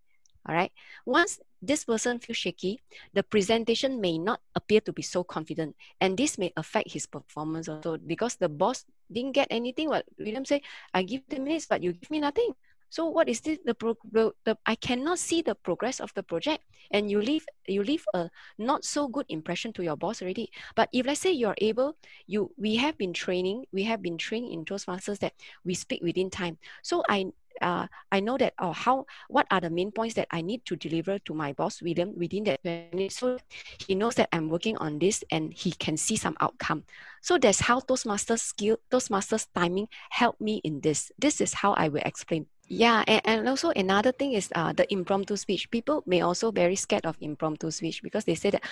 [0.47, 0.71] All right.
[1.05, 2.81] Once this person feels shaky,
[3.13, 7.69] the presentation may not appear to be so confident, and this may affect his performance
[7.69, 9.87] also because the boss didn't get anything.
[9.87, 10.61] What William say,
[10.93, 12.51] I give the minutes, but you give me nothing.
[12.93, 13.57] So what is this?
[13.65, 13.97] The, pro-
[14.45, 18.29] the, I cannot see the progress of the project, and you leave you leave a
[18.59, 20.51] not so good impression to your boss already.
[20.75, 24.53] But if let's say you're able, you we have been training, we have been trained
[24.53, 25.33] in Toastmasters that
[25.65, 26.59] we speak within time.
[26.83, 30.41] So I uh, I know that oh how what are the main points that I
[30.41, 33.39] need to deliver to my boss William within that 20 minutes so
[33.87, 36.83] he knows that I'm working on this and he can see some outcome.
[37.21, 41.11] So that's how Toastmasters skill, Toastmasters timing helped me in this.
[41.17, 42.45] This is how I will explain.
[42.75, 45.69] Yeah, and, and also another thing is uh, the impromptu speech.
[45.69, 48.63] People may also very scared of impromptu speech because they say that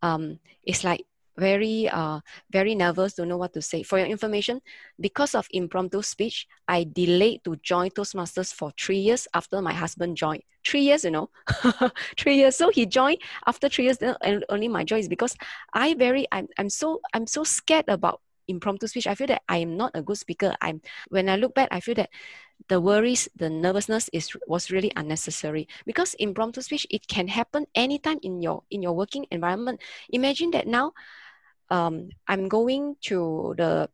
[0.00, 1.04] um, it's like
[1.36, 2.20] very uh,
[2.52, 3.82] very nervous, don't know what to say.
[3.82, 4.60] For your information,
[5.00, 10.16] because of impromptu speech, I delayed to join Toastmasters for three years after my husband
[10.16, 10.42] joined.
[10.64, 11.30] Three years, you know,
[12.16, 12.54] three years.
[12.54, 13.98] So he joined after three years.
[14.22, 15.34] And only my joy is because
[15.74, 19.06] I very I'm I'm so I'm so scared about impromptu speech.
[19.06, 20.54] I feel that I am not a good speaker.
[20.60, 22.10] I'm when I look back, I feel that
[22.68, 28.18] the worries, the nervousness is was really unnecessary because impromptu speech it can happen anytime
[28.22, 29.80] in your in your working environment.
[30.10, 30.92] Imagine that now,
[31.70, 33.88] um, I'm going to the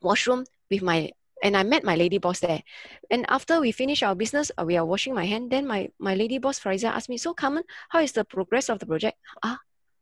[0.00, 1.10] washroom with my
[1.42, 2.62] and I met my lady boss there.
[3.10, 5.50] And after we finish our business, uh, we are washing my hand.
[5.50, 8.78] Then my my lady boss Fariza asked me, "So, Carmen, how is the progress of
[8.78, 9.58] the project?" Ah,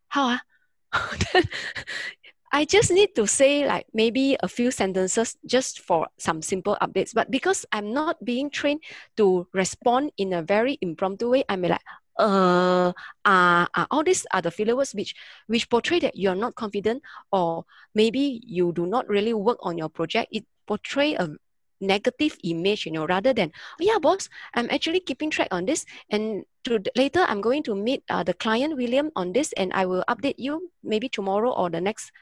[0.08, 0.40] how ah?
[2.52, 7.14] I just need to say like maybe a few sentences just for some simple updates.
[7.14, 8.82] But because I'm not being trained
[9.16, 11.80] to respond in a very impromptu way, I'm like,
[12.18, 12.92] uh,
[13.24, 15.14] uh, uh, all these are the filler words which
[15.46, 19.88] which portray that you're not confident or maybe you do not really work on your
[19.88, 20.28] project.
[20.32, 21.30] It portray a
[21.80, 25.86] negative image, you know, rather than, oh, yeah, boss, I'm actually keeping track on this.
[26.10, 29.86] And to, later I'm going to meet uh, the client, William, on this, and I
[29.86, 32.12] will update you maybe tomorrow or the next.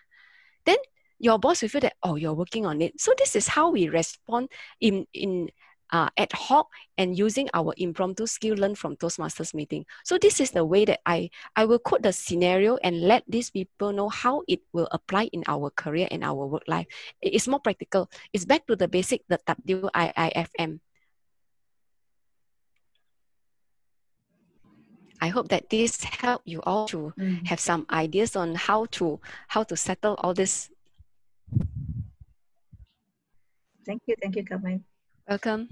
[0.68, 0.76] Then
[1.18, 3.00] your boss will feel that, oh, you're working on it.
[3.00, 4.52] So this is how we respond
[4.84, 5.48] in, in
[5.90, 9.86] uh, ad hoc and using our impromptu skill learned from Toastmasters meeting.
[10.04, 13.48] So this is the way that I, I will quote the scenario and let these
[13.48, 16.86] people know how it will apply in our career and our work life.
[17.22, 18.10] It is more practical.
[18.34, 20.80] It's back to the basic, the WIIFM.
[25.20, 27.46] I hope that this help you all to Mm.
[27.46, 30.70] have some ideas on how to how to settle all this.
[33.84, 34.84] Thank you, thank you, Carmen.
[35.28, 35.68] Welcome.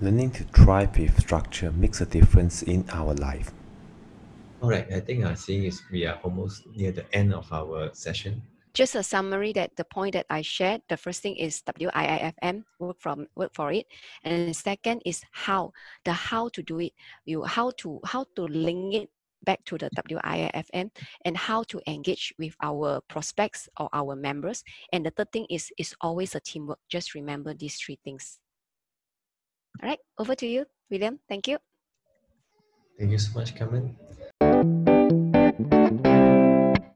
[0.00, 3.52] Learning to thrive with structure makes a difference in our life.
[4.60, 7.90] All right, I think uh, seeing is we are almost near the end of our
[7.94, 8.42] session.
[8.74, 10.80] Just a summary that the point that I shared.
[10.88, 13.86] The first thing is WIIFM, work from work for it,
[14.24, 15.72] and the second is how
[16.04, 16.92] the how to do it.
[17.26, 19.10] You how to how to link it
[19.44, 20.90] back to the WIIFM
[21.24, 24.64] and how to engage with our prospects or our members.
[24.92, 26.78] And the third thing is is always a teamwork.
[26.88, 28.38] Just remember these three things.
[29.82, 31.18] All right, over to you, William.
[31.28, 31.58] Thank you.
[32.98, 33.96] Thank you so much, Carmen.